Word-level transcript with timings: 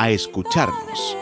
a 0.00 0.10
escucharnos. 0.10 1.16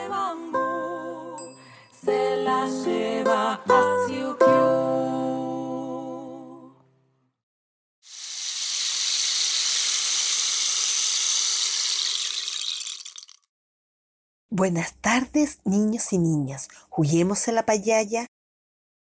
Buenas 14.51 14.95
tardes, 15.01 15.61
niños 15.65 16.13
y 16.13 16.19
niñas. 16.19 16.69
Juguemos 16.91 17.49
en 17.49 17.55
la 17.55 17.65
payaya. 17.65 18.27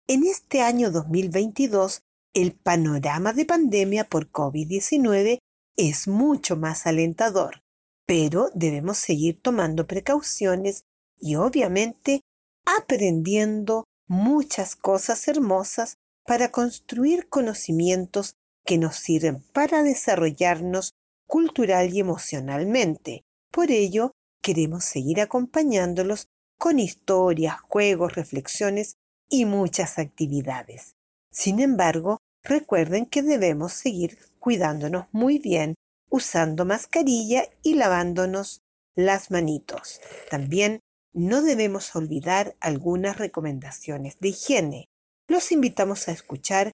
En 0.07 0.23
este 0.23 0.63
año 0.63 0.93
2022, 0.93 2.03
el 2.33 2.53
panorama 2.53 3.33
de 3.33 3.45
pandemia 3.45 4.05
por 4.05 4.31
COVID-19 4.31 5.39
es 5.77 6.07
mucho 6.07 6.55
más 6.55 6.87
alentador 6.87 7.64
pero 8.07 8.51
debemos 8.55 8.99
seguir 8.99 9.41
tomando 9.41 9.87
precauciones 9.87 10.85
y 11.19 11.37
obviamente 11.37 12.21
aprendiendo 12.65 13.85
muchas 14.07 14.77
cosas 14.77 15.27
hermosas 15.29 15.97
para 16.27 16.51
construir 16.51 17.29
conocimientos 17.29 18.35
que 18.65 18.79
nos 18.79 18.97
sirven 18.97 19.43
para 19.53 19.83
desarrollarnos 19.83 20.93
cultural 21.27 21.93
y 21.93 22.01
emocionalmente. 22.01 23.23
Por 23.51 23.71
ello, 23.71 24.13
queremos 24.43 24.85
seguir 24.85 25.21
acompañándolos 25.21 26.27
con 26.59 26.79
historias, 26.79 27.61
juegos, 27.61 28.15
reflexiones 28.15 28.97
y 29.29 29.45
muchas 29.45 29.99
actividades. 29.99 30.95
Sin 31.31 31.61
embargo, 31.61 32.19
recuerden 32.43 33.07
que 33.07 33.23
debemos 33.23 33.73
seguir 33.73 34.19
cuidándonos 34.39 35.07
muy 35.13 35.39
bien 35.39 35.75
usando 36.15 36.65
mascarilla 36.65 37.49
y 37.65 37.75
lavándonos 37.75 38.63
las 38.95 39.33
manitos. 39.33 40.01
También 40.31 40.79
no 41.13 41.43
debemos 41.43 41.97
olvidar 41.97 42.55
algunas 42.61 43.19
recomendaciones 43.19 44.21
de 44.21 44.29
higiene. 44.29 44.85
Los 45.27 45.51
invitamos 45.51 46.07
a 46.07 46.13
escuchar 46.13 46.71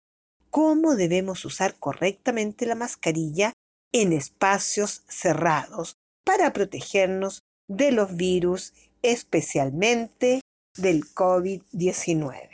cómo 0.50 0.94
debemos 0.94 1.46
usar 1.46 1.76
correctamente 1.78 2.66
la 2.66 2.74
mascarilla 2.74 3.54
en 3.92 4.12
espacios 4.12 5.04
cerrados 5.08 5.94
para 6.22 6.52
protegernos 6.52 7.40
de 7.66 7.92
los 7.92 8.14
virus, 8.16 8.74
especialmente 9.00 10.42
del 10.76 11.04
COVID-19. 11.14 12.46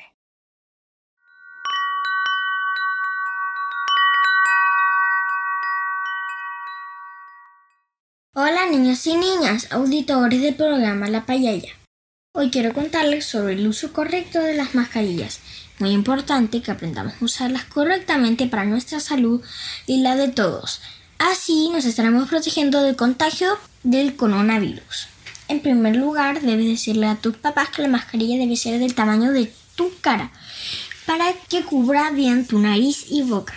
Hola 8.38 8.66
niños 8.66 9.06
y 9.06 9.14
niñas, 9.16 9.68
auditores 9.70 10.42
del 10.42 10.54
programa 10.56 11.08
La 11.08 11.24
Payaya. 11.24 11.72
Hoy 12.34 12.50
quiero 12.50 12.74
contarles 12.74 13.24
sobre 13.24 13.54
el 13.54 13.66
uso 13.66 13.94
correcto 13.94 14.40
de 14.40 14.54
las 14.54 14.74
mascarillas. 14.74 15.40
Muy 15.78 15.92
importante 15.92 16.60
que 16.60 16.70
aprendamos 16.70 17.14
a 17.14 17.24
usarlas 17.24 17.64
correctamente 17.64 18.46
para 18.46 18.66
nuestra 18.66 19.00
salud 19.00 19.42
y 19.86 20.02
la 20.02 20.16
de 20.16 20.28
todos. 20.28 20.82
Así 21.16 21.70
nos 21.72 21.86
estaremos 21.86 22.28
protegiendo 22.28 22.82
del 22.82 22.94
contagio 22.94 23.56
del 23.84 24.16
coronavirus. 24.16 25.08
En 25.48 25.60
primer 25.60 25.96
lugar, 25.96 26.42
debes 26.42 26.66
decirle 26.66 27.06
a 27.06 27.16
tus 27.16 27.38
papás 27.38 27.70
que 27.70 27.80
la 27.80 27.88
mascarilla 27.88 28.36
debe 28.36 28.56
ser 28.56 28.78
del 28.78 28.94
tamaño 28.94 29.32
de 29.32 29.50
tu 29.76 29.90
cara 30.02 30.30
para 31.06 31.32
que 31.48 31.62
cubra 31.62 32.10
bien 32.10 32.46
tu 32.46 32.58
nariz 32.58 33.06
y 33.08 33.22
boca. 33.22 33.54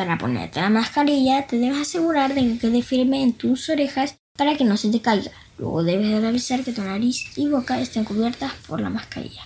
Para 0.00 0.16
ponerte 0.16 0.62
la 0.62 0.70
mascarilla 0.70 1.46
te 1.46 1.58
debes 1.58 1.78
asegurar 1.78 2.32
de 2.32 2.40
que 2.40 2.58
quede 2.58 2.80
firme 2.80 3.22
en 3.22 3.34
tus 3.34 3.68
orejas 3.68 4.16
para 4.34 4.56
que 4.56 4.64
no 4.64 4.78
se 4.78 4.88
te 4.88 5.02
caiga. 5.02 5.30
Luego 5.58 5.82
debes 5.82 6.22
revisar 6.22 6.64
que 6.64 6.72
tu 6.72 6.80
nariz 6.80 7.26
y 7.36 7.48
boca 7.48 7.78
estén 7.78 8.04
cubiertas 8.04 8.50
por 8.66 8.80
la 8.80 8.88
mascarilla. 8.88 9.42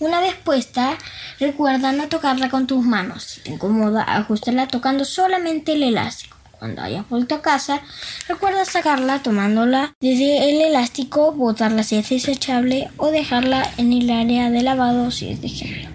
Una 0.00 0.18
vez 0.20 0.34
puesta, 0.34 0.98
recuerda 1.38 1.92
no 1.92 2.08
tocarla 2.08 2.50
con 2.50 2.66
tus 2.66 2.84
manos. 2.84 3.22
Si 3.22 3.42
te 3.42 3.52
incomoda, 3.52 4.02
ajustarla 4.02 4.66
tocando 4.66 5.04
solamente 5.04 5.74
el 5.74 5.84
elástico. 5.84 6.36
Cuando 6.58 6.82
hayas 6.82 7.08
vuelto 7.08 7.36
a 7.36 7.42
casa, 7.42 7.80
recuerda 8.26 8.64
sacarla 8.64 9.22
tomándola 9.22 9.94
desde 10.00 10.50
el 10.50 10.62
elástico, 10.62 11.30
botarla 11.30 11.84
si 11.84 11.94
es 11.94 12.08
desechable 12.08 12.90
o 12.96 13.12
dejarla 13.12 13.70
en 13.76 13.92
el 13.92 14.10
área 14.10 14.50
de 14.50 14.64
lavado 14.64 15.12
si 15.12 15.28
es 15.28 15.40
de 15.40 15.48
género. 15.48 15.90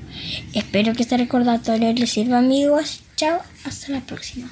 Espero 0.53 0.93
que 0.93 1.03
este 1.03 1.17
recordatorio 1.17 1.91
les 1.91 2.09
sirva 2.09 2.37
amigos 2.37 3.01
Chao, 3.21 3.39
hasta 3.65 3.91
la 3.91 4.01
próxima. 4.01 4.51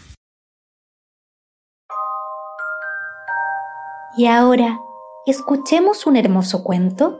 Y 4.15 4.27
ahora, 4.27 4.77
escuchemos 5.25 6.05
un 6.05 6.15
hermoso 6.15 6.63
cuento. 6.63 7.19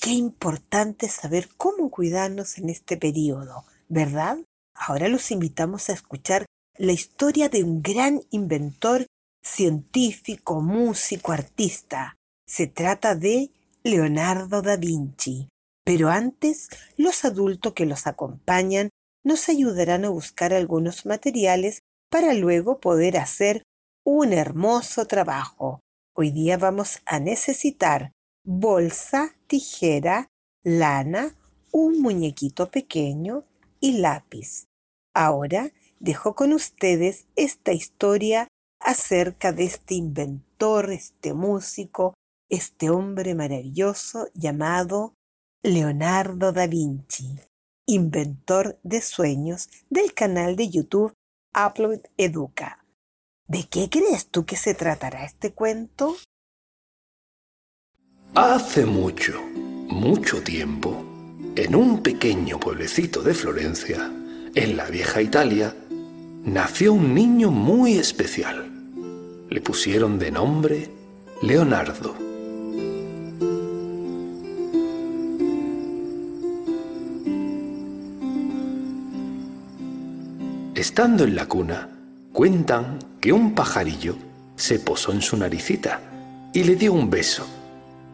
Qué 0.00 0.12
importante 0.12 1.10
saber 1.10 1.50
cómo 1.58 1.90
cuidarnos 1.90 2.56
en 2.56 2.70
este 2.70 2.96
periodo, 2.96 3.66
¿verdad? 3.90 4.38
Ahora 4.74 5.08
los 5.08 5.30
invitamos 5.30 5.90
a 5.90 5.92
escuchar 5.92 6.46
la 6.78 6.92
historia 6.92 7.50
de 7.50 7.64
un 7.64 7.82
gran 7.82 8.22
inventor, 8.30 9.04
científico, 9.42 10.62
músico, 10.62 11.32
artista. 11.32 12.16
Se 12.46 12.66
trata 12.66 13.14
de 13.14 13.50
Leonardo 13.84 14.62
da 14.62 14.76
Vinci. 14.76 15.48
Pero 15.84 16.10
antes, 16.10 16.68
los 16.96 17.24
adultos 17.24 17.72
que 17.72 17.86
los 17.86 18.06
acompañan 18.06 18.90
nos 19.24 19.48
ayudarán 19.48 20.04
a 20.04 20.10
buscar 20.10 20.52
algunos 20.52 21.06
materiales 21.06 21.80
para 22.10 22.34
luego 22.34 22.80
poder 22.80 23.16
hacer 23.16 23.62
un 24.04 24.32
hermoso 24.32 25.06
trabajo. 25.06 25.80
Hoy 26.14 26.30
día 26.30 26.56
vamos 26.56 27.00
a 27.06 27.20
necesitar 27.20 28.12
bolsa, 28.44 29.34
tijera, 29.46 30.28
lana, 30.64 31.34
un 31.72 32.00
muñequito 32.00 32.70
pequeño 32.70 33.44
y 33.80 33.98
lápiz. 33.98 34.64
Ahora 35.14 35.70
dejo 36.00 36.34
con 36.34 36.52
ustedes 36.52 37.26
esta 37.36 37.72
historia 37.72 38.48
acerca 38.80 39.52
de 39.52 39.64
este 39.64 39.94
inventor, 39.94 40.90
este 40.90 41.34
músico, 41.34 42.14
este 42.48 42.90
hombre 42.90 43.34
maravilloso 43.34 44.28
llamado 44.34 45.14
Leonardo 45.62 46.52
da 46.52 46.66
Vinci, 46.66 47.38
inventor 47.86 48.78
de 48.82 49.00
sueños 49.02 49.68
del 49.90 50.14
canal 50.14 50.56
de 50.56 50.68
YouTube 50.68 51.12
Upload 51.54 52.00
Educa. 52.16 52.84
¿De 53.46 53.66
qué 53.68 53.88
crees 53.90 54.28
tú 54.28 54.44
que 54.44 54.56
se 54.56 54.74
tratará 54.74 55.24
este 55.24 55.52
cuento? 55.52 56.16
Hace 58.34 58.84
mucho, 58.84 59.42
mucho 59.42 60.42
tiempo, 60.42 61.02
en 61.56 61.74
un 61.74 62.02
pequeño 62.02 62.60
pueblecito 62.60 63.22
de 63.22 63.34
Florencia, 63.34 64.12
en 64.54 64.76
la 64.76 64.90
vieja 64.90 65.22
Italia, 65.22 65.74
nació 66.44 66.92
un 66.92 67.14
niño 67.14 67.50
muy 67.50 67.98
especial. 67.98 68.70
Le 69.48 69.60
pusieron 69.60 70.18
de 70.18 70.30
nombre 70.30 70.90
Leonardo. 71.42 72.27
Estando 80.78 81.24
en 81.24 81.34
la 81.34 81.46
cuna, 81.46 81.88
Cuentan 82.32 83.00
que 83.20 83.32
un 83.32 83.52
pajarillo 83.52 84.14
se 84.54 84.78
posó 84.78 85.10
en 85.10 85.22
su 85.22 85.36
naricita 85.36 86.00
y 86.52 86.62
le 86.62 86.76
dio 86.76 86.92
un 86.92 87.10
beso. 87.10 87.44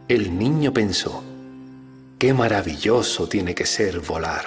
El 0.07 0.35
niño 0.35 0.73
pensó, 0.73 1.23
qué 2.17 2.33
maravilloso 2.33 3.29
tiene 3.29 3.53
que 3.53 3.67
ser 3.67 3.99
volar. 3.99 4.45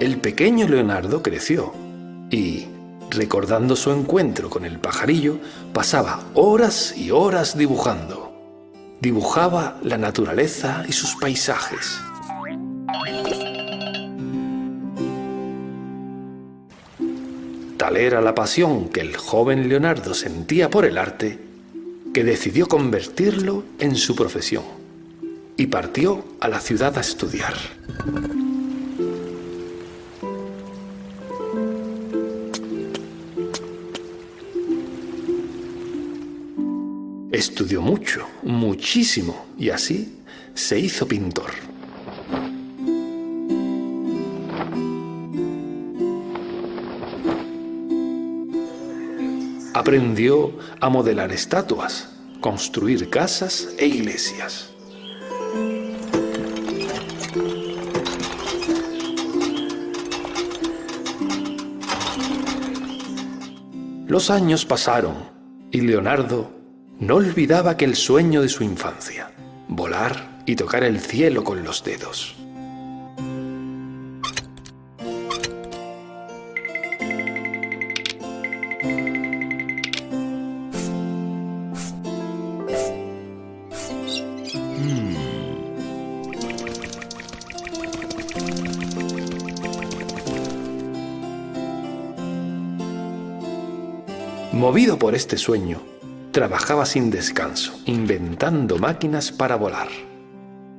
El 0.00 0.16
pequeño 0.20 0.66
Leonardo 0.66 1.22
creció 1.22 1.72
y, 2.28 2.66
recordando 3.10 3.76
su 3.76 3.90
encuentro 3.90 4.48
con 4.48 4.64
el 4.64 4.78
pajarillo, 4.78 5.38
pasaba 5.72 6.20
horas 6.34 6.96
y 6.96 7.10
horas 7.10 7.56
dibujando. 7.56 8.32
Dibujaba 9.00 9.78
la 9.82 9.98
naturaleza 9.98 10.84
y 10.88 10.92
sus 10.92 11.16
paisajes. 11.16 12.00
Tal 17.76 17.96
era 17.96 18.20
la 18.20 18.34
pasión 18.34 18.88
que 18.90 19.00
el 19.00 19.16
joven 19.16 19.68
Leonardo 19.68 20.14
sentía 20.14 20.68
por 20.68 20.84
el 20.84 20.98
arte 20.98 21.38
que 22.12 22.24
decidió 22.24 22.66
convertirlo 22.66 23.64
en 23.78 23.96
su 23.96 24.14
profesión 24.14 24.64
y 25.56 25.66
partió 25.66 26.24
a 26.40 26.48
la 26.48 26.60
ciudad 26.60 26.96
a 26.98 27.00
estudiar. 27.00 27.54
Estudió 37.60 37.82
mucho, 37.82 38.26
muchísimo, 38.42 39.44
y 39.58 39.68
así 39.68 40.22
se 40.54 40.78
hizo 40.78 41.06
pintor. 41.06 41.50
Aprendió 49.74 50.56
a 50.80 50.88
modelar 50.88 51.32
estatuas, 51.32 52.08
construir 52.40 53.10
casas 53.10 53.68
e 53.76 53.86
iglesias. 53.86 54.70
Los 64.06 64.30
años 64.30 64.64
pasaron 64.64 65.12
y 65.70 65.82
Leonardo 65.82 66.59
no 67.00 67.16
olvidaba 67.16 67.78
que 67.78 67.86
el 67.86 67.96
sueño 67.96 68.42
de 68.42 68.48
su 68.50 68.62
infancia, 68.62 69.32
volar 69.68 70.42
y 70.44 70.54
tocar 70.54 70.84
el 70.84 71.00
cielo 71.00 71.42
con 71.42 71.64
los 71.64 71.82
dedos. 71.82 72.36
Movido 94.52 94.98
por 94.98 95.14
este 95.14 95.38
sueño, 95.38 95.80
trabajaba 96.30 96.86
sin 96.86 97.10
descanso, 97.10 97.78
inventando 97.86 98.78
máquinas 98.78 99.32
para 99.32 99.56
volar. 99.56 99.88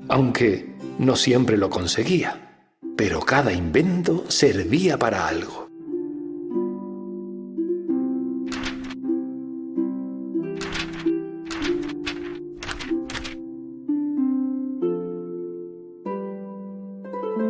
Aunque 0.08 0.76
no 1.00 1.16
siempre 1.16 1.58
lo 1.58 1.70
conseguía, 1.70 2.66
pero 2.96 3.20
cada 3.22 3.54
invento 3.54 4.26
servía 4.30 4.98
para 4.98 5.28
algo. 5.28 5.70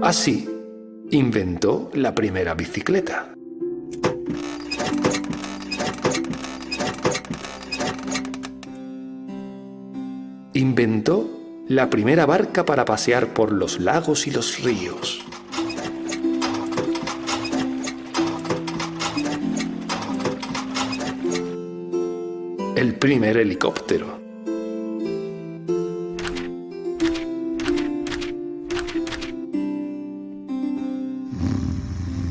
Así, 0.02 0.50
inventó 1.12 1.90
la 1.94 2.14
primera 2.14 2.54
bicicleta. 2.54 3.34
Inventó 10.72 11.30
la 11.68 11.90
primera 11.90 12.26
barca 12.26 12.66
para 12.66 12.86
pasear 12.86 13.34
por 13.34 13.52
los 13.52 13.82
lagos 13.82 14.26
y 14.26 14.32
los 14.32 14.64
ríos. 14.64 15.20
El 22.78 22.96
primer 22.96 23.36
helicóptero. 23.36 24.18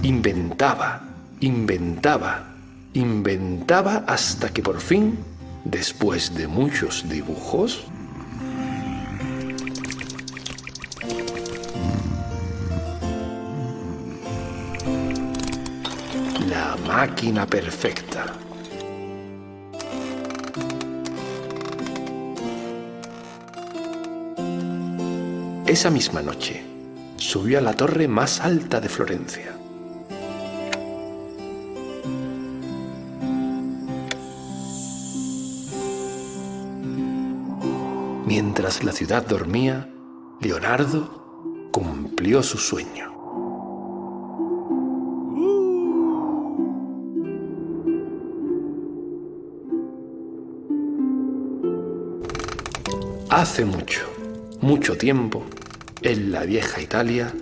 Inventaba, 0.03 1.03
inventaba, 1.41 2.55
inventaba 2.95 3.97
hasta 4.07 4.49
que 4.49 4.63
por 4.63 4.81
fin, 4.81 5.19
después 5.67 6.35
de 6.35 6.49
muchos 6.49 7.07
dibujos, 7.07 7.90
máquina 17.01 17.47
perfecta. 17.47 18.27
Esa 25.67 25.89
misma 25.89 26.21
noche 26.21 26.63
subió 27.17 27.57
a 27.57 27.63
la 27.63 27.73
torre 27.73 28.07
más 28.07 28.41
alta 28.41 28.83
de 28.83 28.91
Florencia. 28.91 29.57
Mientras 38.27 38.85
la 38.85 38.93
ciudad 38.93 39.27
dormía, 39.27 39.89
Leonardo 40.43 41.71
cumplió 41.73 42.43
su 42.43 42.59
sueño. 42.59 43.10
Hace 53.41 53.65
mucho, 53.65 54.03
mucho 54.61 54.99
tiempo, 54.99 55.43
en 56.03 56.31
la 56.31 56.45
vieja 56.45 56.83
Italia, 56.83 57.33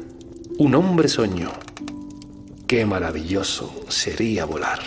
un 0.57 0.77
hombre 0.77 1.09
soñó. 1.09 1.51
Qué 2.69 2.87
maravilloso 2.87 3.85
sería 3.89 4.45
volar. 4.45 4.79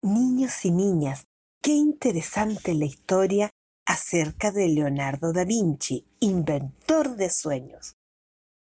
Niños 0.00 0.64
y 0.64 0.70
niñas, 0.70 1.26
qué 1.60 1.72
interesante 1.72 2.72
la 2.74 2.84
historia 2.84 3.50
acerca 3.96 4.52
de 4.52 4.68
Leonardo 4.68 5.32
da 5.32 5.44
Vinci, 5.46 6.04
inventor 6.20 7.16
de 7.16 7.30
sueños. 7.30 7.96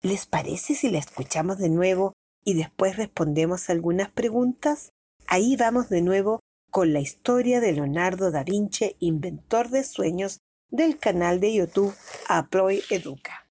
¿Les 0.03 0.27
parece 0.27 0.75
si 0.75 0.91
la 0.91 0.99
escuchamos 0.99 1.57
de 1.57 1.71
nuevo 1.71 2.13
y 2.45 2.53
después 2.53 2.99
respondemos 2.99 3.71
algunas 3.71 4.11
preguntas? 4.11 4.93
Ahí 5.27 5.57
vamos 5.57 5.89
de 5.89 6.03
nuevo 6.03 6.41
con 6.71 6.93
la 6.93 7.01
historia 7.01 7.61
de 7.61 7.73
Leonardo 7.73 8.31
da 8.31 8.45
Vinci, 8.45 8.97
inventor 9.01 9.71
de 9.71 9.83
sueños, 9.85 10.41
del 10.69 10.99
canal 10.99 11.41
de 11.41 11.55
YouTube 11.55 11.95
Aproy 12.29 12.83
Educa. 12.91 13.49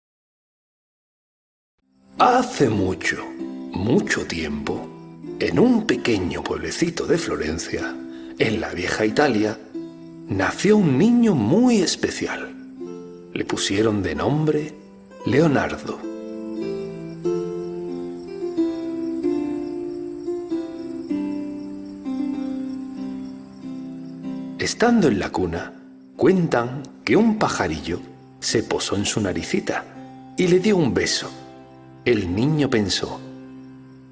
Hace 2.19 2.69
mucho, 2.69 3.25
mucho 3.25 4.27
tiempo, 4.27 4.87
en 5.39 5.57
un 5.57 5.87
pequeño 5.87 6.43
pueblecito 6.43 7.07
de 7.07 7.17
Florencia, 7.17 7.95
en 8.37 8.61
la 8.61 8.69
vieja 8.69 9.07
Italia, 9.07 9.57
nació 10.27 10.77
un 10.77 10.97
niño 10.97 11.35
muy 11.35 11.81
especial. 11.81 12.53
Le 13.33 13.45
pusieron 13.45 14.03
de 14.03 14.15
nombre 14.15 14.73
Leonardo. 15.25 15.99
Estando 24.59 25.07
en 25.07 25.19
la 25.19 25.29
cuna, 25.29 25.73
cuentan 26.15 26.83
que 27.03 27.17
un 27.17 27.37
pajarillo 27.37 27.99
se 28.39 28.63
posó 28.63 28.95
en 28.95 29.05
su 29.05 29.19
naricita 29.19 29.83
y 30.37 30.47
le 30.47 30.59
dio 30.59 30.77
un 30.77 30.93
beso. 30.93 31.29
El 32.05 32.33
niño 32.33 32.69
pensó, 32.69 33.19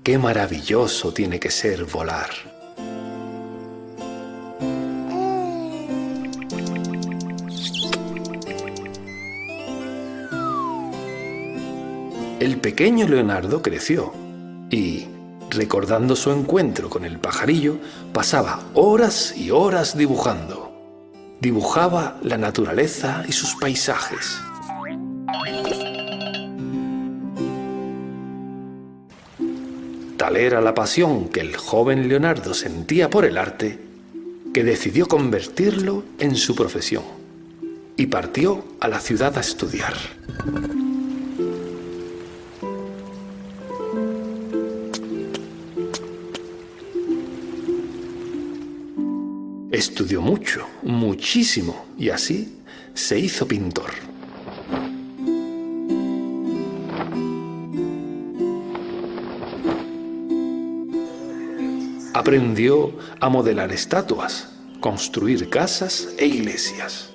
qué 0.04 0.18
maravilloso 0.18 1.14
tiene 1.14 1.40
que 1.40 1.52
ser 1.52 1.86
volar. 1.86 2.51
El 12.42 12.58
pequeño 12.58 13.08
Leonardo 13.08 13.62
creció 13.62 14.12
y, 14.72 15.06
recordando 15.52 16.16
su 16.16 16.32
encuentro 16.32 16.90
con 16.90 17.06
el 17.06 17.20
pajarillo, 17.20 17.78
pasaba 18.14 18.64
horas 18.74 19.38
y 19.38 19.52
horas 19.52 19.96
dibujando. 19.96 20.72
Dibujaba 21.40 22.18
la 22.24 22.40
naturaleza 22.40 23.24
y 23.28 23.32
sus 23.32 23.54
paisajes. 23.54 24.40
Tal 30.18 30.36
era 30.36 30.62
la 30.62 30.74
pasión 30.74 31.30
que 31.30 31.42
el 31.42 31.56
joven 31.56 32.08
Leonardo 32.08 32.56
sentía 32.56 33.08
por 33.12 33.26
el 33.26 33.38
arte 33.38 33.78
que 34.52 34.64
decidió 34.64 35.08
convertirlo 35.08 36.06
en 36.18 36.36
su 36.36 36.56
profesión 36.56 37.04
y 37.98 38.08
partió 38.08 38.66
a 38.80 38.88
la 38.88 39.00
ciudad 39.00 39.38
a 39.38 39.42
estudiar. 39.42 39.94
Estudió 50.02 50.24
mucho, 50.24 50.68
muchísimo, 50.82 51.86
y 51.96 52.10
así 52.10 52.58
se 52.96 53.20
hizo 53.20 53.48
pintor. 53.48 53.92
Aprendió 62.16 62.98
a 63.20 63.30
modelar 63.30 63.72
estatuas, 63.72 64.50
construir 64.80 65.48
casas 65.52 66.08
e 66.18 66.26
iglesias. 66.26 67.12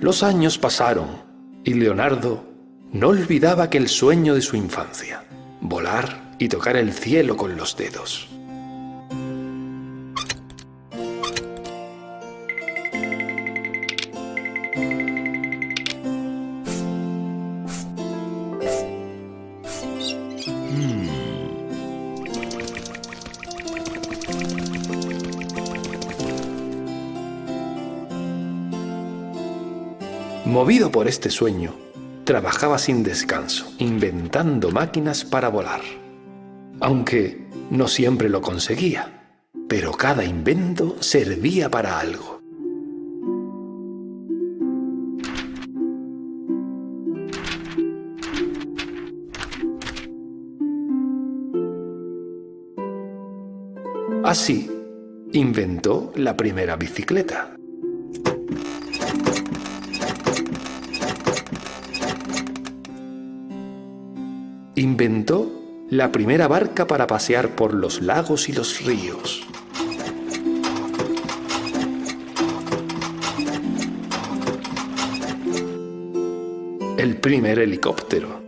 Los 0.00 0.24
años 0.24 0.58
pasaron 0.58 1.06
y 1.62 1.74
Leonardo 1.74 2.53
no 2.94 3.08
olvidaba 3.08 3.68
que 3.70 3.78
el 3.78 3.88
sueño 3.88 4.36
de 4.36 4.40
su 4.40 4.56
infancia, 4.56 5.24
volar 5.60 6.36
y 6.38 6.48
tocar 6.48 6.76
el 6.76 6.92
cielo 6.92 7.36
con 7.36 7.56
los 7.56 7.76
dedos. 7.76 8.28
Movido 30.44 30.92
por 30.92 31.08
este 31.08 31.30
sueño, 31.30 31.74
trabajaba 32.24 32.78
sin 32.78 33.02
descanso, 33.02 33.72
inventando 33.78 34.70
máquinas 34.70 35.24
para 35.24 35.48
volar. 35.48 35.82
Aunque 36.80 37.46
no 37.70 37.86
siempre 37.86 38.28
lo 38.28 38.40
conseguía, 38.40 39.38
pero 39.68 39.92
cada 39.92 40.24
invento 40.24 40.96
servía 41.00 41.70
para 41.70 42.00
algo. 42.00 42.40
Así, 54.24 54.70
inventó 55.32 56.10
la 56.16 56.36
primera 56.36 56.76
bicicleta. 56.76 57.54
Inventó 64.84 65.50
la 65.88 66.12
primera 66.12 66.46
barca 66.46 66.86
para 66.86 67.06
pasear 67.06 67.56
por 67.56 67.72
los 67.72 68.02
lagos 68.02 68.50
y 68.50 68.52
los 68.52 68.84
ríos. 68.84 69.42
El 76.98 77.16
primer 77.16 77.60
helicóptero. 77.60 78.42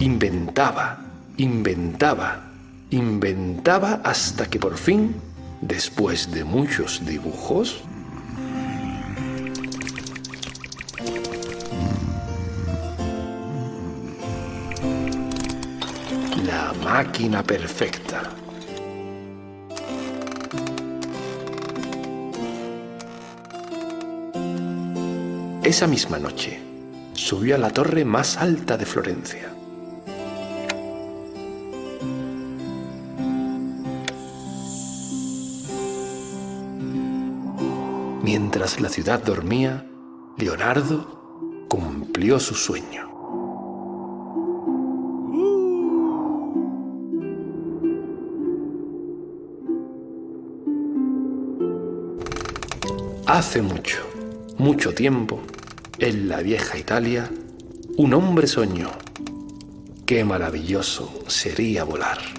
Inventaba, 0.00 1.00
inventaba, 1.38 2.50
inventaba 2.90 4.02
hasta 4.04 4.50
que 4.50 4.58
por 4.58 4.76
fin, 4.76 5.14
después 5.62 6.30
de 6.30 6.44
muchos 6.44 7.06
dibujos, 7.06 7.87
máquina 16.98 17.44
perfecta. 17.44 18.22
Esa 25.62 25.86
misma 25.86 26.18
noche 26.18 26.60
subió 27.12 27.54
a 27.54 27.58
la 27.58 27.70
torre 27.70 28.04
más 28.04 28.36
alta 28.36 28.76
de 28.76 28.84
Florencia. 28.84 29.48
Mientras 38.24 38.80
la 38.80 38.88
ciudad 38.88 39.22
dormía, 39.22 39.86
Leonardo 40.36 41.66
cumplió 41.68 42.40
su 42.40 42.56
sueño. 42.56 43.07
Hace 53.28 53.60
mucho, 53.60 53.98
mucho 54.56 54.94
tiempo, 54.94 55.42
en 55.98 56.30
la 56.30 56.40
vieja 56.40 56.78
Italia, 56.78 57.28
un 57.98 58.14
hombre 58.14 58.46
soñó. 58.46 58.88
Qué 60.06 60.24
maravilloso 60.24 61.12
sería 61.26 61.84
volar. 61.84 62.37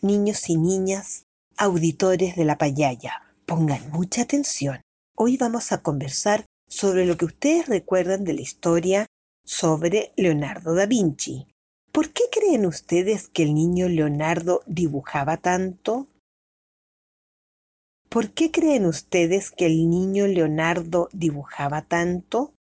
Niños 0.00 0.48
y 0.48 0.56
niñas, 0.56 1.24
auditores 1.56 2.36
de 2.36 2.44
la 2.44 2.56
payaya, 2.56 3.22
pongan 3.44 3.90
mucha 3.90 4.22
atención. 4.22 4.80
Hoy 5.14 5.36
vamos 5.36 5.72
a 5.72 5.82
conversar 5.82 6.46
sobre 6.68 7.04
lo 7.04 7.18
que 7.18 7.26
ustedes 7.26 7.68
recuerdan 7.68 8.24
de 8.24 8.32
la 8.32 8.40
historia 8.40 9.06
sobre 9.44 10.12
Leonardo 10.16 10.74
da 10.74 10.86
Vinci. 10.86 11.46
¿Por 11.92 12.12
qué 12.12 12.24
creen 12.32 12.64
ustedes 12.66 13.28
que 13.28 13.42
el 13.42 13.54
niño 13.54 13.88
Leonardo 13.88 14.62
dibujaba 14.66 15.36
tanto? 15.36 16.08
¿Por 18.08 18.32
qué 18.32 18.50
creen 18.50 18.86
ustedes 18.86 19.50
que 19.50 19.66
el 19.66 19.90
niño 19.90 20.26
Leonardo 20.26 21.08
dibujaba 21.12 21.82
tanto? 21.82 22.54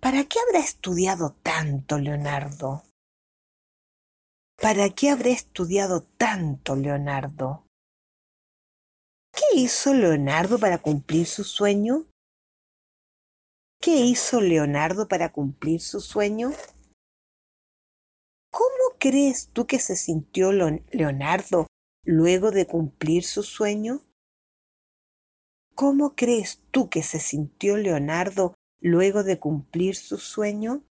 ¿Para 0.00 0.24
qué 0.24 0.38
habrá 0.46 0.60
estudiado 0.60 1.36
tanto 1.42 1.98
Leonardo? 1.98 2.84
¿Para 4.64 4.88
qué 4.88 5.10
habré 5.10 5.32
estudiado 5.32 6.04
tanto, 6.16 6.74
Leonardo? 6.74 7.66
¿Qué 9.30 9.60
hizo 9.60 9.92
Leonardo 9.92 10.58
para 10.58 10.78
cumplir 10.78 11.26
su 11.26 11.44
sueño? 11.44 12.06
¿Qué 13.78 13.96
hizo 13.96 14.40
Leonardo 14.40 15.06
para 15.06 15.32
cumplir 15.32 15.82
su 15.82 16.00
sueño? 16.00 16.52
¿Cómo 18.50 18.96
crees 18.98 19.50
tú 19.52 19.66
que 19.66 19.78
se 19.78 19.96
sintió 19.96 20.50
Leonardo 20.50 21.66
luego 22.02 22.50
de 22.50 22.66
cumplir 22.66 23.24
su 23.24 23.42
sueño? 23.42 24.00
¿Cómo 25.74 26.14
crees 26.16 26.62
tú 26.70 26.88
que 26.88 27.02
se 27.02 27.20
sintió 27.20 27.76
Leonardo 27.76 28.54
luego 28.80 29.24
de 29.24 29.38
cumplir 29.38 29.94
su 29.94 30.16
sueño? 30.16 30.84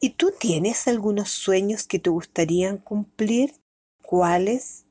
¿Y 0.00 0.10
tú 0.10 0.32
tienes 0.38 0.86
algunos 0.86 1.28
sueños 1.28 1.88
que 1.88 1.98
te 1.98 2.08
gustarían 2.08 2.78
cumplir? 2.78 3.56
¿Cuáles? 4.00 4.86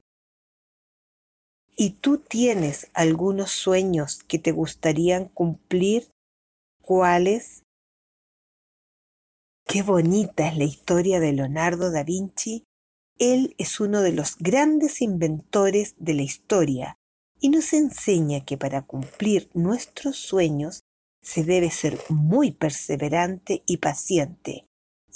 ¿Y 1.78 1.92
tú 1.92 2.18
tienes 2.18 2.90
algunos 2.94 3.52
sueños 3.52 4.24
que 4.28 4.38
te 4.38 4.52
gustarían 4.52 5.30
cumplir? 5.30 6.12
¿Cuáles? 6.82 7.64
Qué 9.66 9.82
bonita 9.82 10.50
es 10.50 10.58
la 10.58 10.66
historia 10.66 11.22
de 11.22 11.32
Leonardo 11.32 11.90
da 11.90 12.04
Vinci. 12.04 12.66
Él 13.18 13.56
es 13.58 13.80
uno 13.80 14.02
de 14.02 14.12
los 14.12 14.38
grandes 14.38 15.02
inventores 15.02 15.96
de 16.00 16.16
la 16.16 16.24
historia 16.24 16.98
y 17.40 17.48
nos 17.48 17.72
enseña 17.72 18.44
que 18.44 18.58
para 18.58 18.82
cumplir 18.82 19.50
nuestros 19.54 20.18
sueños 20.18 20.82
se 21.22 21.46
debe 21.46 21.72
ser 21.72 21.98
muy 22.10 22.52
perseverante 22.52 23.64
y 23.66 23.78
paciente. 23.78 24.67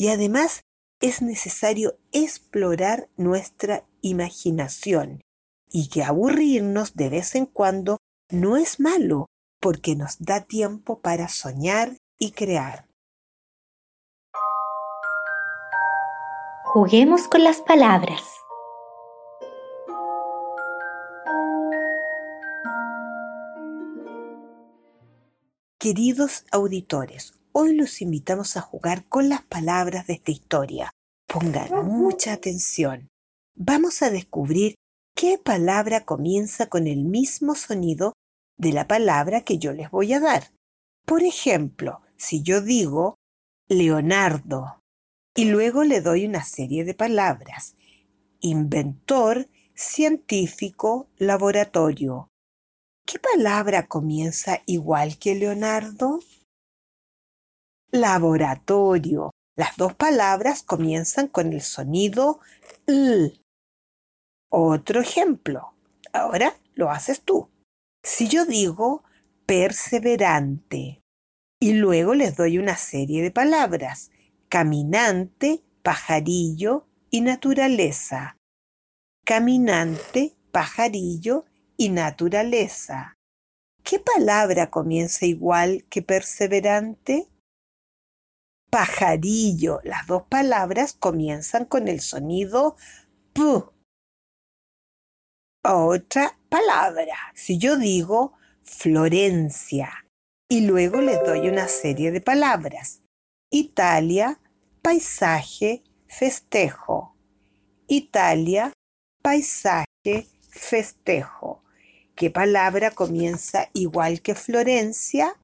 Y 0.01 0.07
además 0.07 0.63
es 0.99 1.21
necesario 1.21 1.99
explorar 2.11 3.11
nuestra 3.17 3.85
imaginación 4.01 5.21
y 5.69 5.89
que 5.89 6.01
aburrirnos 6.01 6.95
de 6.95 7.09
vez 7.09 7.35
en 7.35 7.45
cuando 7.45 7.99
no 8.31 8.57
es 8.57 8.79
malo 8.79 9.27
porque 9.59 9.95
nos 9.95 10.17
da 10.17 10.41
tiempo 10.41 11.01
para 11.01 11.27
soñar 11.27 11.97
y 12.17 12.31
crear. 12.31 12.87
Juguemos 16.63 17.27
con 17.27 17.43
las 17.43 17.61
palabras. 17.61 18.23
Queridos 25.77 26.43
auditores, 26.49 27.40
hoy 27.53 27.75
los 27.75 28.01
invitamos 28.01 28.57
a 28.57 28.61
jugar 28.61 29.05
con 29.07 29.29
las 29.29 29.43
palabras 29.43 30.07
de 30.07 30.13
esta 30.13 30.31
historia. 30.31 30.91
Pongan 31.27 31.85
mucha 31.85 32.33
atención. 32.33 33.07
Vamos 33.55 34.01
a 34.01 34.09
descubrir 34.09 34.75
qué 35.15 35.37
palabra 35.37 36.05
comienza 36.05 36.67
con 36.67 36.87
el 36.87 37.03
mismo 37.03 37.55
sonido 37.55 38.13
de 38.57 38.73
la 38.73 38.87
palabra 38.87 39.41
que 39.41 39.57
yo 39.57 39.73
les 39.73 39.89
voy 39.91 40.13
a 40.13 40.19
dar. 40.19 40.51
Por 41.05 41.23
ejemplo, 41.23 42.01
si 42.17 42.43
yo 42.43 42.61
digo 42.61 43.15
Leonardo 43.67 44.79
y 45.35 45.45
luego 45.45 45.83
le 45.83 46.01
doy 46.01 46.25
una 46.25 46.43
serie 46.43 46.83
de 46.83 46.93
palabras, 46.93 47.75
inventor, 48.39 49.47
científico, 49.75 51.09
laboratorio, 51.17 52.31
¿Qué 53.11 53.19
palabra 53.19 53.87
comienza 53.87 54.61
igual 54.65 55.17
que 55.17 55.35
Leonardo? 55.35 56.21
Laboratorio. 57.91 59.31
Las 59.57 59.75
dos 59.75 59.93
palabras 59.93 60.63
comienzan 60.63 61.27
con 61.27 61.51
el 61.51 61.61
sonido 61.61 62.39
L. 62.87 63.33
Otro 64.49 65.01
ejemplo. 65.01 65.73
Ahora 66.13 66.55
lo 66.73 66.89
haces 66.89 67.21
tú. 67.21 67.49
Si 68.01 68.29
yo 68.29 68.45
digo 68.45 69.03
perseverante 69.45 71.01
y 71.59 71.73
luego 71.73 72.15
les 72.15 72.37
doy 72.37 72.57
una 72.57 72.77
serie 72.77 73.21
de 73.21 73.31
palabras, 73.31 74.09
caminante, 74.47 75.61
pajarillo 75.83 76.87
y 77.09 77.21
naturaleza. 77.21 78.37
Caminante, 79.25 80.33
pajarillo 80.51 81.45
y 81.75 81.89
naturaleza. 81.89 83.17
¿Qué 83.83 83.99
palabra 83.99 84.69
comienza 84.69 85.25
igual 85.25 85.85
que 85.89 86.01
perseverante? 86.01 87.30
Pajarillo. 88.71 89.81
Las 89.83 90.07
dos 90.07 90.23
palabras 90.23 90.93
comienzan 90.93 91.65
con 91.65 91.89
el 91.89 91.99
sonido 91.99 92.77
P. 93.33 93.41
Otra 95.63 96.39
palabra. 96.49 97.15
Si 97.35 97.57
yo 97.57 97.77
digo 97.77 98.33
Florencia 98.63 100.05
y 100.49 100.61
luego 100.65 101.01
les 101.01 101.21
doy 101.23 101.49
una 101.49 101.67
serie 101.67 102.11
de 102.11 102.21
palabras. 102.21 103.01
Italia, 103.51 104.39
paisaje, 104.81 105.83
festejo. 106.07 107.17
Italia, 107.87 108.71
paisaje, 109.21 110.29
festejo. 110.49 111.61
¿Qué 112.15 112.29
palabra 112.29 112.91
comienza 112.91 113.69
igual 113.73 114.21
que 114.21 114.33
Florencia? 114.33 115.40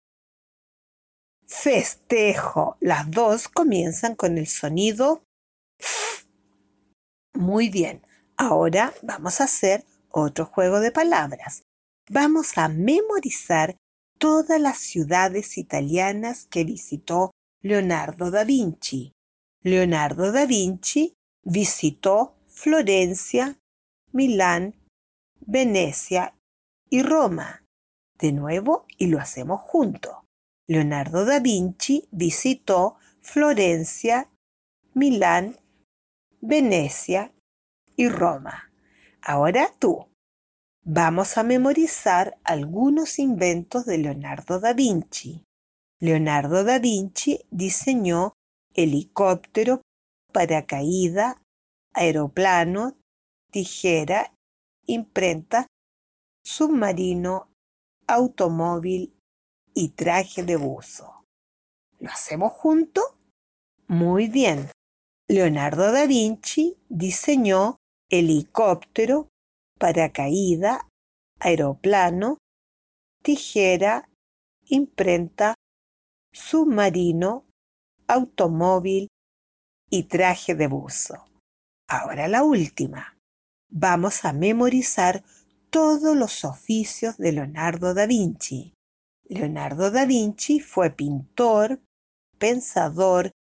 Festejo. 1.48 2.76
Las 2.82 3.10
dos 3.10 3.48
comienzan 3.48 4.16
con 4.16 4.38
el 4.38 4.48
sonido. 4.48 5.24
Muy 7.34 7.70
bien. 7.70 8.02
Ahora 8.36 8.94
vamos 9.02 9.40
a 9.40 9.46
hacer 9.46 9.86
otro 10.12 10.46
juego 10.46 10.80
de 10.80 10.92
palabras. 10.92 11.62
Vamos 12.10 12.58
a 12.58 12.68
memorizar 12.68 13.78
todas 14.20 14.60
las 14.60 14.78
ciudades 14.78 15.58
italianas 15.58 16.46
que 16.46 16.64
visitó 16.64 17.32
Leonardo 17.62 18.30
da 18.30 18.44
Vinci. 18.44 19.14
Leonardo 19.64 20.32
da 20.32 20.46
Vinci 20.46 21.14
visitó 21.44 22.36
Florencia, 22.48 23.58
Milán, 24.12 24.76
Venecia 25.40 26.36
y 26.90 27.04
Roma. 27.04 27.64
De 28.20 28.32
nuevo, 28.32 28.86
y 28.98 29.08
lo 29.08 29.20
hacemos 29.20 29.62
juntos. 29.62 30.27
Leonardo 30.70 31.24
da 31.24 31.40
Vinci 31.40 32.10
visitó 32.12 32.98
Florencia, 33.22 34.30
Milán, 34.94 35.58
Venecia 36.42 37.34
y 37.96 38.10
Roma. 38.10 38.70
Ahora 39.22 39.72
tú. 39.80 40.10
Vamos 40.84 41.38
a 41.38 41.44
memorizar 41.44 42.38
algunos 42.44 43.20
inventos 43.20 43.86
de 43.86 43.98
Leonardo 43.98 44.60
da 44.60 44.74
Vinci. 44.74 45.44
Leonardo 46.00 46.64
da 46.64 46.80
Vinci 46.80 47.40
diseñó 47.50 48.34
helicóptero, 48.74 49.82
paracaída, 50.34 51.42
aeroplano, 51.94 52.98
tijera, 53.52 54.34
imprenta 54.86 55.68
submarino, 56.46 57.50
automóvil 58.08 59.17
y 59.78 59.90
traje 59.90 60.42
de 60.42 60.56
buzo. 60.56 61.24
¿Lo 62.00 62.10
hacemos 62.10 62.52
juntos? 62.54 63.04
Muy 63.88 64.28
bien. 64.28 64.72
Leonardo 65.28 65.92
da 65.92 66.08
Vinci 66.08 66.78
diseñó 66.90 67.78
helicóptero, 68.10 69.30
paracaída, 69.78 70.90
aeroplano, 71.40 72.40
tijera, 73.22 74.10
imprenta, 74.66 75.54
submarino, 76.34 77.46
automóvil 78.08 79.10
y 79.92 80.04
traje 80.06 80.56
de 80.56 80.66
buzo. 80.66 81.24
Ahora 81.88 82.28
la 82.28 82.42
última. 82.42 83.16
Vamos 83.70 84.26
a 84.26 84.34
memorizar 84.34 85.24
todos 85.70 86.18
los 86.18 86.44
oficios 86.46 87.18
de 87.18 87.34
Leonardo 87.34 87.94
da 87.94 88.08
Vinci. 88.08 88.74
Leonardo 89.30 89.92
da 89.92 90.06
Vinci 90.06 90.62
fue 90.62 90.90
pintor, 90.90 91.82
pensador, 92.38 93.32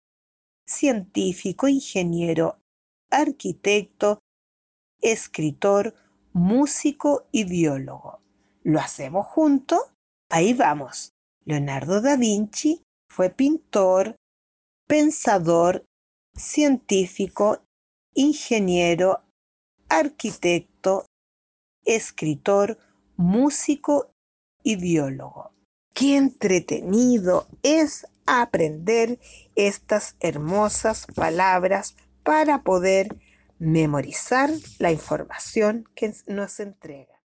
científico, 0.65 1.69
ingeniero, 1.69 2.59
arquitecto, 3.09 4.19
escritor, 5.01 5.95
músico 6.33 7.27
y 7.31 7.45
biólogo. 7.45 8.19
¿Lo 8.63 8.81
hacemos 8.81 9.27
juntos? 9.27 9.79
Ahí 10.29 10.53
vamos. 10.53 11.11
Leonardo 11.45 12.01
da 12.01 12.17
Vinci 12.17 12.83
fue 13.09 13.29
pintor, 13.29 14.17
pensador, 14.87 15.85
científico, 16.35 17.61
ingeniero, 18.13 19.23
arquitecto, 19.87 21.05
escritor, 21.85 22.77
músico 23.15 24.11
y 24.63 24.75
biólogo. 24.75 25.56
Qué 25.97 26.15
entretenido 26.15 27.47
es 27.63 28.05
aprender 28.27 29.17
estas 29.55 30.15
hermosas 30.19 31.07
palabras 31.15 31.95
para 32.23 32.61
poder 32.61 33.17
memorizar 33.57 34.51
la 34.77 34.91
información 34.91 35.89
que 35.95 36.13
nos 36.27 36.59
entrega. 36.59 37.19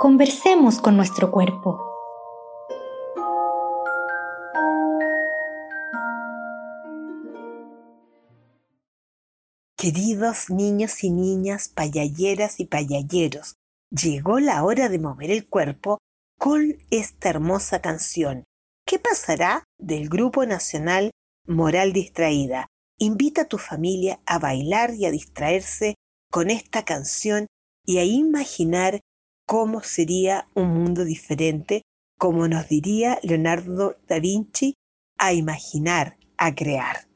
Conversemos 0.00 0.80
con 0.80 0.96
nuestro 0.96 1.30
cuerpo. 1.30 1.91
Queridos 9.82 10.48
niños 10.48 11.02
y 11.02 11.10
niñas, 11.10 11.68
payalleras 11.68 12.60
y 12.60 12.66
payalleros, 12.66 13.56
llegó 13.90 14.38
la 14.38 14.62
hora 14.62 14.88
de 14.88 15.00
mover 15.00 15.32
el 15.32 15.48
cuerpo 15.48 15.98
con 16.38 16.76
esta 16.92 17.30
hermosa 17.30 17.80
canción. 17.80 18.44
¿Qué 18.86 19.00
pasará 19.00 19.64
del 19.80 20.08
Grupo 20.08 20.46
Nacional 20.46 21.10
Moral 21.48 21.92
Distraída? 21.92 22.68
Invita 22.96 23.42
a 23.42 23.48
tu 23.48 23.58
familia 23.58 24.20
a 24.24 24.38
bailar 24.38 24.94
y 24.94 25.06
a 25.06 25.10
distraerse 25.10 25.96
con 26.30 26.50
esta 26.50 26.84
canción 26.84 27.48
y 27.84 27.98
a 27.98 28.04
imaginar 28.04 29.00
cómo 29.48 29.82
sería 29.82 30.46
un 30.54 30.68
mundo 30.68 31.04
diferente, 31.04 31.82
como 32.20 32.46
nos 32.46 32.68
diría 32.68 33.18
Leonardo 33.24 33.96
da 34.06 34.20
Vinci, 34.20 34.74
a 35.18 35.32
imaginar, 35.32 36.18
a 36.38 36.54
crear. 36.54 37.11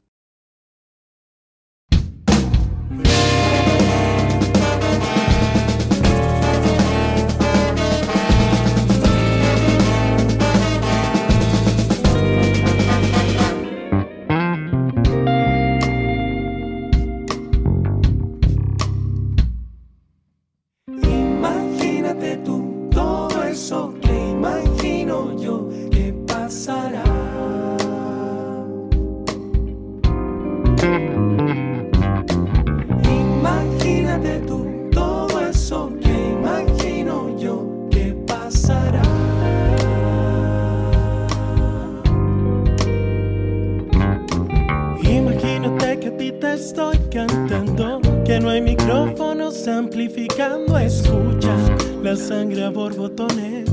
Sangre 52.27 52.65
a 52.65 52.69
borbotones, 52.69 53.69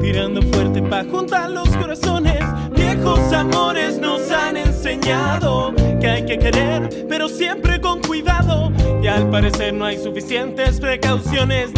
tirando 0.00 0.40
fuerte 0.40 0.80
para 0.80 1.04
juntar 1.04 1.50
los 1.50 1.68
corazones. 1.76 2.42
Viejos 2.74 3.30
amores 3.30 3.98
nos 3.98 4.30
han 4.30 4.56
enseñado 4.56 5.74
que 6.00 6.08
hay 6.08 6.24
que 6.24 6.38
querer, 6.38 7.06
pero 7.10 7.28
siempre 7.28 7.78
con 7.78 8.00
cuidado. 8.00 8.72
Y 9.02 9.06
al 9.06 9.28
parecer 9.28 9.74
no 9.74 9.84
hay 9.84 9.98
suficientes 9.98 10.80
precauciones, 10.80 11.74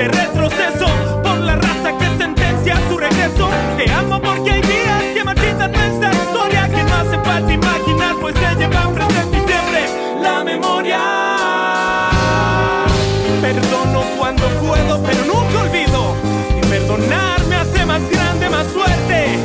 de 0.00 0.08
retroceso, 0.08 0.86
por 1.22 1.38
la 1.40 1.56
raza 1.56 1.92
que 1.98 2.06
sentencia 2.16 2.74
su 2.88 2.96
regreso. 2.96 3.50
Te 3.76 3.90
amo 3.92 4.18
porque 4.18 4.52
hay 4.52 4.62
días 4.62 5.02
que 5.14 5.22
marchitan 5.22 5.72
nuestra 5.72 6.10
historia, 6.10 6.68
que 6.68 6.82
no 6.84 6.94
hace 6.94 7.18
falta 7.22 7.52
imaginar, 7.52 8.14
pues 8.18 8.34
se 8.34 8.54
lleva 8.56 8.88
presente 8.94 9.36
y 9.36 9.46
siempre 9.46 9.80
la 10.22 10.42
memoria. 10.42 11.00
Perdono 13.42 14.00
cuando 14.16 14.48
puedo, 14.64 15.02
pero 15.02 15.20
nunca 15.26 15.60
olvido. 15.66 16.16
Y 16.56 16.60
perdonar 16.66 17.44
me 17.46 17.56
hace 17.56 17.84
más 17.84 18.00
grande, 18.10 18.48
más 18.48 18.66
fuerte, 18.68 19.38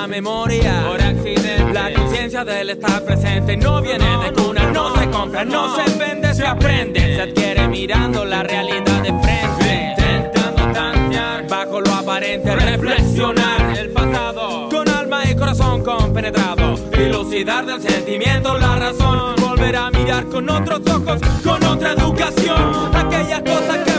la 0.00 0.06
memoria. 0.06 0.84
Por 0.86 1.02
accidente, 1.02 1.72
la 1.72 1.92
conciencia 1.92 2.44
del 2.44 2.70
estar 2.70 3.04
presente 3.04 3.56
no 3.56 3.80
viene 3.80 4.06
de 4.24 4.32
cuna, 4.32 4.70
no 4.70 4.94
se 4.96 5.08
compra, 5.10 5.44
no 5.44 5.74
se 5.76 5.98
vende, 5.98 6.34
se 6.34 6.46
aprende. 6.46 7.00
Se 7.16 7.22
adquiere 7.22 7.68
mirando 7.68 8.24
la 8.24 8.42
realidad 8.42 9.02
de 9.02 9.12
frente. 9.22 9.94
Intentando 9.98 10.62
tantear 10.72 11.48
bajo 11.48 11.80
lo 11.80 11.92
aparente, 11.94 12.54
reflexionar 12.54 13.78
el 13.78 13.90
pasado. 13.90 14.68
Con 14.68 14.88
alma 14.88 15.22
y 15.30 15.34
corazón 15.34 15.82
compenetrado, 15.82 16.76
dilucidar 16.90 17.66
del 17.66 17.80
sentimiento 17.80 18.58
la 18.58 18.76
razón. 18.76 19.34
Volver 19.36 19.76
a 19.76 19.90
mirar 19.90 20.24
con 20.26 20.48
otros 20.48 20.80
ojos, 20.90 21.20
con 21.42 21.62
otra 21.64 21.92
educación. 21.92 22.90
Aquellas 22.94 23.42
cosas 23.42 23.78
que 23.84 23.93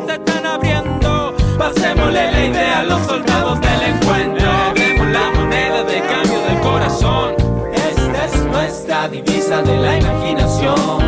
que 0.00 0.06
se 0.06 0.14
están 0.14 0.46
abriendo. 0.46 1.34
Pasémosle 1.58 2.32
la 2.32 2.44
idea 2.44 2.80
a 2.80 2.84
los 2.84 3.00
soldados 3.06 3.60
del 3.60 3.82
encuentro. 3.82 4.50
Demos 4.74 5.06
la 5.08 5.30
moneda 5.30 5.84
de 5.84 6.00
cambio 6.00 6.40
del 6.40 6.60
corazón. 6.60 7.34
Esta 7.72 8.24
es 8.24 8.44
nuestra 8.44 9.08
divisa 9.08 9.62
de 9.62 9.76
la. 9.76 9.98
Imaginación. 9.98 11.03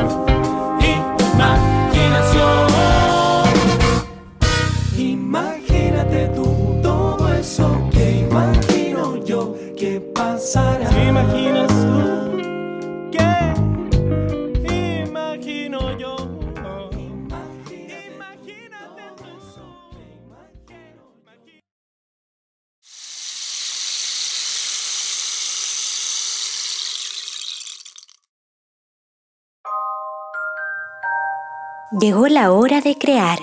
Llegó 31.92 32.26
la 32.26 32.50
hora 32.50 32.80
de 32.80 32.98
crear. 32.98 33.38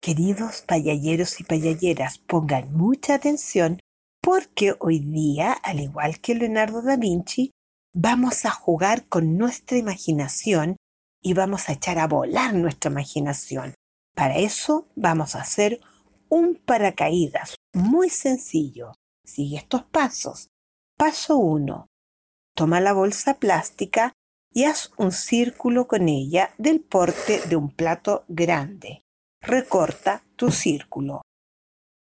Queridos 0.00 0.62
payalleros 0.62 1.40
y 1.40 1.44
payalleras, 1.44 2.18
pongan 2.18 2.72
mucha 2.76 3.14
atención 3.14 3.80
porque 4.22 4.76
hoy 4.78 5.00
día, 5.00 5.52
al 5.52 5.80
igual 5.80 6.20
que 6.20 6.36
Leonardo 6.36 6.80
da 6.80 6.96
Vinci, 6.96 7.50
vamos 7.92 8.44
a 8.44 8.50
jugar 8.52 9.08
con 9.08 9.36
nuestra 9.36 9.78
imaginación 9.78 10.76
y 11.20 11.34
vamos 11.34 11.68
a 11.68 11.72
echar 11.72 11.98
a 11.98 12.06
volar 12.06 12.54
nuestra 12.54 12.92
imaginación. 12.92 13.74
Para 14.14 14.38
eso 14.38 14.86
vamos 14.94 15.34
a 15.34 15.40
hacer 15.40 15.80
un 16.28 16.54
paracaídas 16.54 17.56
muy 17.74 18.10
sencillo. 18.10 18.92
Sigue 19.24 19.56
estos 19.56 19.82
pasos. 19.82 20.50
Paso 20.98 21.36
1. 21.36 21.86
Toma 22.56 22.80
la 22.80 22.92
bolsa 22.92 23.34
plástica 23.34 24.14
y 24.52 24.64
haz 24.64 24.90
un 24.96 25.12
círculo 25.12 25.86
con 25.86 26.08
ella 26.08 26.50
del 26.58 26.80
porte 26.80 27.40
de 27.48 27.54
un 27.54 27.70
plato 27.70 28.24
grande. 28.26 29.04
Recorta 29.40 30.24
tu 30.34 30.50
círculo. 30.50 31.22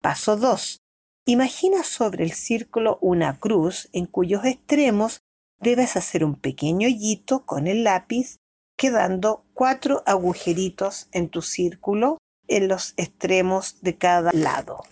Paso 0.03 0.37
2. 0.37 0.77
Imagina 1.25 1.85
sobre 1.85 2.25
el 2.25 2.33
círculo 2.33 2.99
una 3.01 3.39
cruz 3.39 3.89
en 3.95 4.05
cuyos 4.05 4.45
extremos 4.45 5.23
debes 5.59 5.97
hacer 5.97 6.23
un 6.23 6.35
pequeño 6.35 6.87
hoyito 6.87 7.47
con 7.47 7.69
el 7.69 7.85
lápiz, 7.85 8.41
quedando 8.77 9.47
cuatro 9.55 10.03
agujeritos 10.05 11.09
en 11.13 11.31
tu 11.31 11.41
círculo 11.41 12.19
en 12.47 12.69
los 12.69 12.93
extremos 12.99 13.81
de 13.81 13.97
cada 13.97 14.33
lado. 14.35 14.83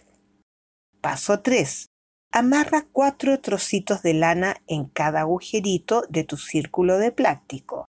Paso 1.03 1.41
3. 1.41 1.91
Amarra 2.33 2.87
cuatro 2.93 3.41
trocitos 3.41 4.03
de 4.03 4.15
lana 4.15 4.63
en 4.69 4.85
cada 4.85 5.23
agujerito 5.23 6.05
de 6.09 6.23
tu 6.23 6.37
círculo 6.37 6.97
de 6.99 7.11
plástico. 7.11 7.87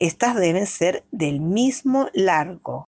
Estas 0.00 0.34
deben 0.34 0.66
ser 0.66 1.04
del 1.12 1.40
mismo 1.40 2.08
largo. 2.12 2.86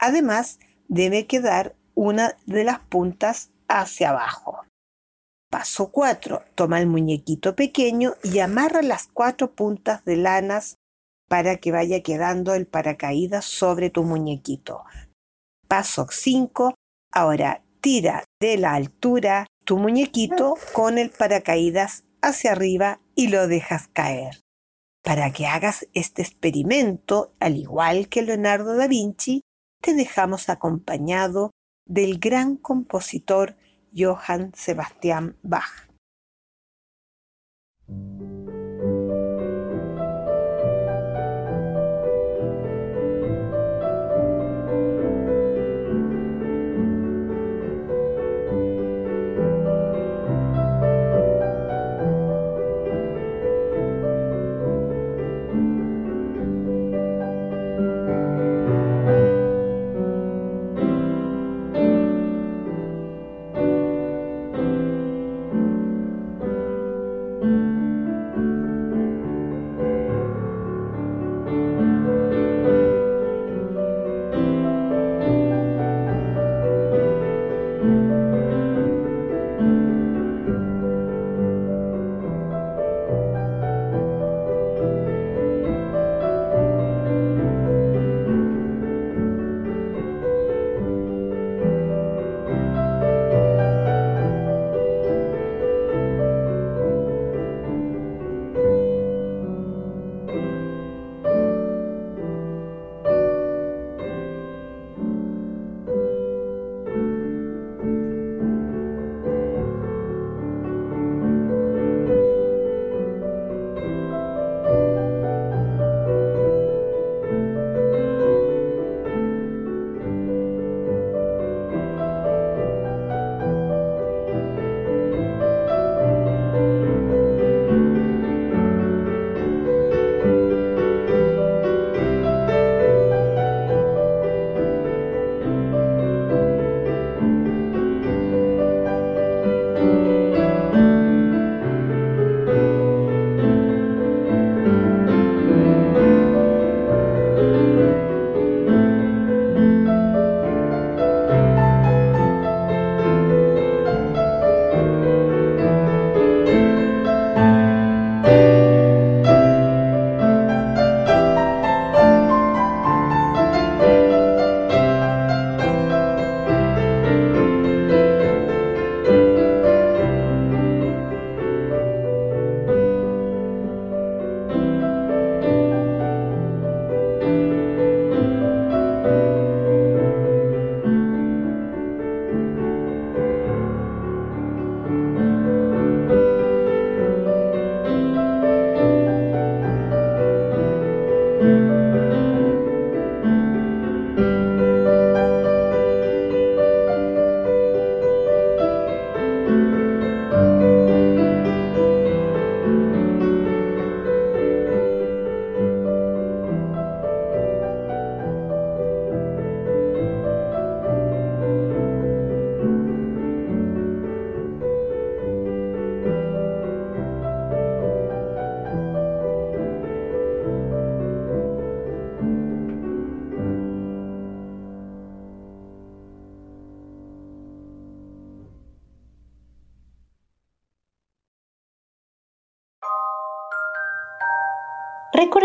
Además, 0.00 0.58
debe 0.88 1.26
quedar 1.26 1.76
una 1.94 2.36
de 2.46 2.64
las 2.64 2.80
puntas 2.80 3.50
hacia 3.68 4.10
abajo. 4.10 4.64
Paso 5.48 5.92
4. 5.92 6.42
Toma 6.56 6.80
el 6.80 6.88
muñequito 6.88 7.54
pequeño 7.54 8.14
y 8.24 8.40
amarra 8.40 8.82
las 8.82 9.06
cuatro 9.06 9.52
puntas 9.52 10.04
de 10.04 10.16
lanas 10.16 10.76
para 11.28 11.56
que 11.56 11.70
vaya 11.70 12.02
quedando 12.02 12.54
el 12.54 12.66
paracaídas 12.66 13.44
sobre 13.44 13.90
tu 13.90 14.02
muñequito. 14.02 14.82
Paso 15.68 16.08
5. 16.10 16.74
Ahora 17.12 17.62
tira 17.80 18.24
de 18.40 18.58
la 18.58 18.74
altura 18.74 19.46
tu 19.68 19.76
muñequito 19.76 20.54
con 20.72 20.96
el 20.96 21.10
paracaídas 21.10 22.04
hacia 22.22 22.52
arriba 22.52 23.00
y 23.14 23.28
lo 23.28 23.46
dejas 23.48 23.86
caer. 23.88 24.40
Para 25.04 25.30
que 25.30 25.46
hagas 25.46 25.86
este 25.92 26.22
experimento, 26.22 27.34
al 27.38 27.58
igual 27.58 28.08
que 28.08 28.22
Leonardo 28.22 28.76
da 28.76 28.86
Vinci, 28.86 29.42
te 29.82 29.92
dejamos 29.92 30.48
acompañado 30.48 31.50
del 31.84 32.18
gran 32.18 32.56
compositor 32.56 33.56
Johann 33.94 34.54
Sebastian 34.54 35.36
Bach. 35.42 35.90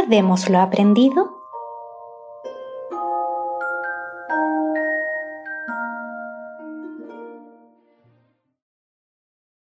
Recordemos 0.03 0.49
lo 0.49 0.59
aprendido. 0.59 1.31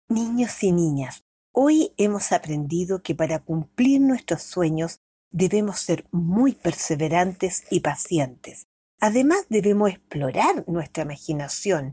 Niños 0.08 0.60
y 0.64 0.72
niñas, 0.72 1.22
hoy 1.54 1.92
hemos 1.96 2.32
aprendido 2.32 3.04
que 3.04 3.14
para 3.14 3.38
cumplir 3.38 4.00
nuestros 4.00 4.42
sueños 4.42 4.98
debemos 5.30 5.78
ser 5.78 6.08
muy 6.10 6.54
perseverantes 6.56 7.62
y 7.70 7.78
pacientes. 7.78 8.66
Además 8.98 9.46
debemos 9.48 9.90
explorar 9.90 10.64
nuestra 10.66 11.04
imaginación 11.04 11.92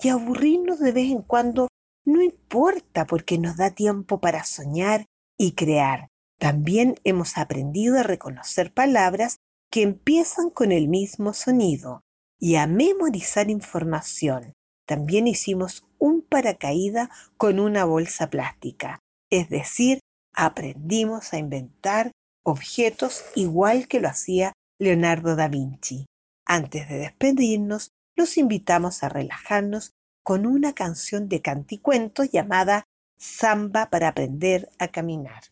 y 0.00 0.10
aburrirnos 0.10 0.78
de 0.78 0.92
vez 0.92 1.10
en 1.10 1.22
cuando 1.22 1.66
no 2.06 2.22
importa 2.22 3.06
porque 3.08 3.38
nos 3.38 3.56
da 3.56 3.72
tiempo 3.72 4.20
para 4.20 4.44
soñar 4.44 5.06
y 5.36 5.56
crear. 5.56 6.10
También 6.38 6.94
hemos 7.04 7.36
aprendido 7.36 7.98
a 7.98 8.04
reconocer 8.04 8.72
palabras 8.72 9.38
que 9.70 9.82
empiezan 9.82 10.50
con 10.50 10.72
el 10.72 10.88
mismo 10.88 11.34
sonido 11.34 12.02
y 12.38 12.54
a 12.56 12.66
memorizar 12.66 13.50
información. 13.50 14.52
También 14.86 15.26
hicimos 15.26 15.86
un 15.98 16.22
paracaída 16.22 17.10
con 17.36 17.58
una 17.60 17.84
bolsa 17.84 18.30
plástica, 18.30 19.00
es 19.30 19.50
decir, 19.50 20.00
aprendimos 20.32 21.32
a 21.32 21.38
inventar 21.38 22.12
objetos 22.44 23.24
igual 23.34 23.88
que 23.88 24.00
lo 24.00 24.08
hacía 24.08 24.52
Leonardo 24.78 25.36
da 25.36 25.48
Vinci. 25.48 26.06
Antes 26.46 26.88
de 26.88 26.98
despedirnos, 26.98 27.90
los 28.16 28.38
invitamos 28.38 29.02
a 29.02 29.08
relajarnos 29.08 29.92
con 30.22 30.46
una 30.46 30.72
canción 30.72 31.28
de 31.28 31.42
canticuentos 31.42 32.30
llamada 32.30 32.84
Samba 33.18 33.90
para 33.90 34.08
aprender 34.08 34.70
a 34.78 34.88
caminar. 34.88 35.42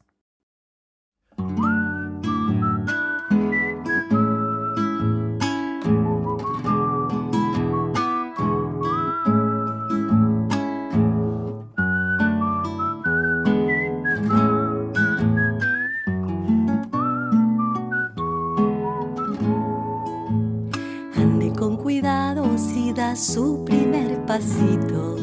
Su 23.16 23.64
primer 23.64 24.24
pasito, 24.26 25.16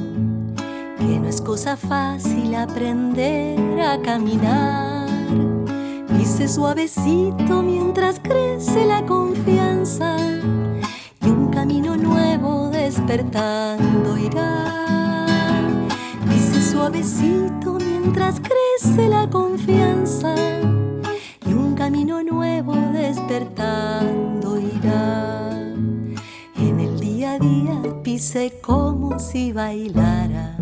que 0.97 1.19
no 1.19 1.27
es 1.27 1.41
cosa 1.41 1.77
fácil 1.77 2.55
aprender 2.55 3.81
a 3.81 4.01
caminar. 4.01 4.92
Dice 6.43 6.55
suavecito 6.55 7.63
mientras 7.63 8.19
crece 8.19 8.85
la 8.85 9.05
confianza 9.05 10.17
y 11.21 11.29
un 11.29 11.47
camino 11.49 11.95
nuevo 11.95 12.69
despertando 12.69 14.17
irá. 14.17 15.65
Dice 16.27 16.61
suavecito 16.61 17.77
mientras 17.79 18.41
crece 18.41 19.07
la 19.07 19.29
confianza 19.29 20.35
y 21.47 21.53
un 21.53 21.75
camino 21.75 22.21
nuevo 22.21 22.75
despertando 22.91 24.59
irá 24.59 25.49
día 27.39 27.81
pise 28.03 28.59
como 28.61 29.17
si 29.17 29.53
bailara, 29.53 30.57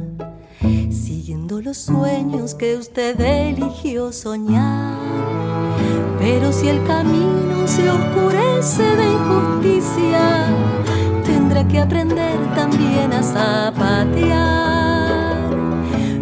siguiendo 0.92 1.60
los 1.60 1.78
sueños 1.78 2.54
que 2.54 2.78
usted 2.78 3.20
eligió 3.20 4.12
soñar. 4.12 5.51
Pero 6.22 6.54
si 6.54 6.70
el 6.70 6.84
camino 6.84 7.68
se 7.68 7.90
oscurece 7.90 8.84
de 8.96 9.12
injusticia, 9.12 10.46
tendrá 11.26 11.68
que 11.68 11.80
aprender 11.80 12.38
también 12.54 13.12
a 13.12 13.24
zapatear. 13.24 14.70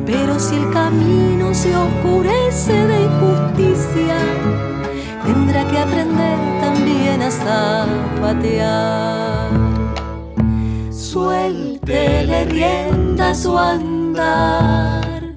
Pero 0.06 0.40
si 0.40 0.56
el 0.56 0.72
camino 0.72 1.54
se 1.54 1.76
oscurece 1.76 2.88
de 2.88 3.02
injusticia, 3.04 4.16
tendrá 5.26 5.68
que 5.68 5.80
aprender 5.80 6.38
también 6.62 7.22
a 7.22 7.30
zapatear. 7.30 8.70
Suéltele 10.92 12.46
rienda 12.46 13.36
su 13.36 13.58
andar, 13.58 15.36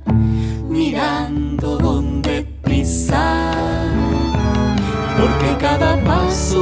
mirando 0.68 1.32